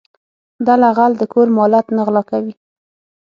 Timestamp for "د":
1.17-1.23